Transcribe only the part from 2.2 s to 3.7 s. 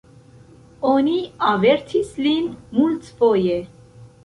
lin multfoje!